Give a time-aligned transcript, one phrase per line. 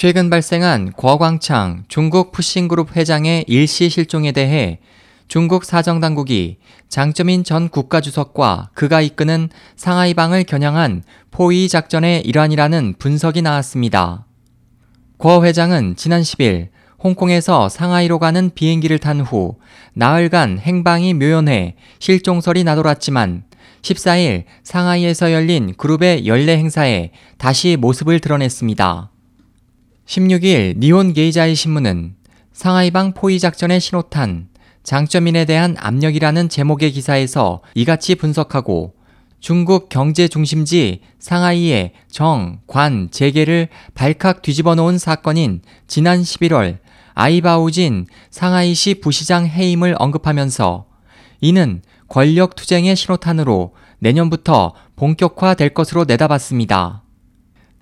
[0.00, 4.78] 최근 발생한 거광창 중국 푸싱그룹 회장의 일시 실종에 대해
[5.28, 6.56] 중국 사정당국이
[6.88, 14.24] 장점인 전 국가주석과 그가 이끄는 상하이방을 겨냥한 포위 작전의 일환이라는 분석이 나왔습니다.
[15.18, 16.68] 거 회장은 지난 10일
[17.04, 19.58] 홍콩에서 상하이로 가는 비행기를 탄 후
[19.92, 23.44] 나흘간 행방이 묘연해 실종설이 나돌았지만
[23.82, 29.10] 14일 상하이에서 열린 그룹의 연례 행사에 다시 모습을 드러냈습니다.
[30.10, 32.16] 16일 니온 게이자이 신문은
[32.52, 34.48] 상하이방 포위 작전의 신호탄
[34.82, 38.94] 장점인에 대한 압력이라는 제목의 기사에서 이같이 분석하고
[39.38, 46.78] 중국 경제 중심지 상하이의 정, 관, 재계를 발칵 뒤집어 놓은 사건인 지난 11월
[47.14, 50.86] 아이바우진 상하이시 부시장 해임을 언급하면서
[51.40, 57.04] 이는 권력 투쟁의 신호탄으로 내년부터 본격화될 것으로 내다봤습니다.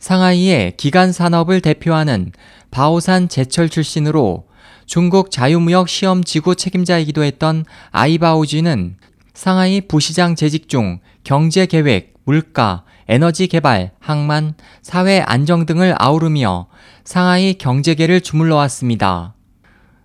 [0.00, 2.32] 상하이의 기간 산업을 대표하는
[2.70, 4.46] 바오산 제철 출신으로
[4.86, 8.96] 중국 자유무역 시험 지구 책임자이기도 했던 아이바오지는
[9.34, 16.66] 상하이 부시장 재직 중 경제 계획, 물가, 에너지 개발, 항만, 사회 안정 등을 아우르며
[17.04, 19.34] 상하이 경제계를 주물러 왔습니다.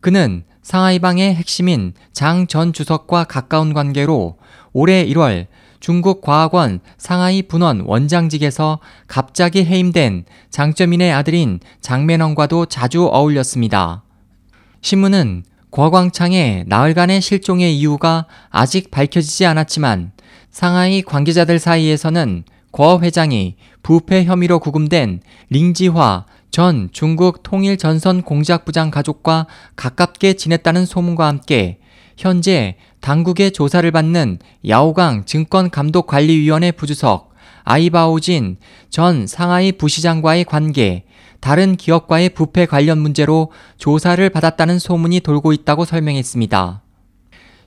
[0.00, 4.36] 그는 상하이방의 핵심인 장 전 주석과 가까운 관계로
[4.72, 5.46] 올해 1월
[5.80, 14.02] 중국 과학원 상하이 분원 원장직에서 갑자기 해임된 장점인의 아들인 장맨원과도 자주 어울렸습니다.
[14.80, 20.12] 신문은 과광창의 나흘간의 실종의 이유가 아직 밝혀지지 않았지만
[20.50, 30.34] 상하이 관계자들 사이에서는 거 회장이 부패 혐의로 구금된 링지화 전 중국 통일전선 공작부장 가족과 가깝게
[30.34, 31.78] 지냈다는 소문과 함께
[32.18, 38.56] 현재 당국의 조사를 받는 야오강 증권감독관리위원회 부주석 아이바오진
[38.90, 41.04] 전 상하이 부시장과의 관계,
[41.38, 46.82] 다른 기업과의 부패 관련 문제로 조사를 받았다는 소문이 돌고 있다고 설명했습니다.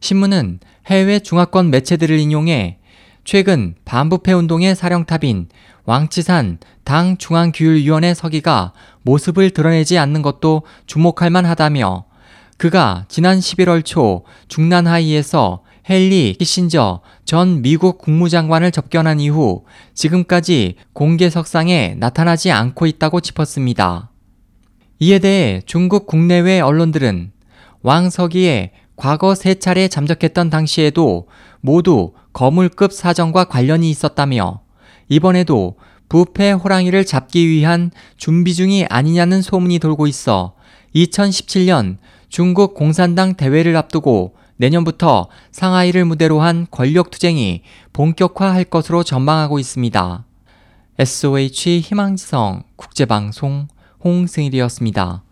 [0.00, 2.78] 신문은 해외 중화권 매체들을 인용해
[3.22, 5.48] 최근 반부패 운동의 사령탑인
[5.84, 8.72] 왕치산 당 중앙규율위원회 서기가
[9.02, 12.09] 모습을 드러내지 않는 것도 주목할 만하다며
[12.60, 21.96] 그가 지난 11월 초 중난 하이에서 헨리 키신저 전 미국 국무장관을 접견한 이후 지금까지 공개석상에
[21.98, 24.10] 나타나지 않고 있다고 짚었습니다.
[24.98, 27.32] 이에 대해 중국 국내외 언론들은
[27.80, 31.28] 왕석이의 과거 세 차례 잠적했던 당시에도
[31.62, 34.60] 모두 거물급 사정과 관련이 있었다며
[35.08, 35.78] 이번에도
[36.10, 40.56] 부패 호랑이를 잡기 위한 준비 중이 아니냐는 소문이 돌고 있어
[40.94, 41.96] 2017년
[42.30, 50.24] 중국 공산당 대회를 앞두고 내년부터 상하이를 무대로 한 권력 투쟁이 본격화할 것으로 전망하고 있습니다.
[50.98, 53.66] SOH 희망지성 국제방송
[54.04, 55.24] 홍승일이었습니다.